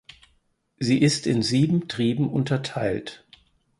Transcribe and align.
Sie 0.79 0.99
ist 0.99 1.27
in 1.27 1.43
sieben 1.43 1.87
Triben 1.87 2.27
unterteilt. 2.27 3.23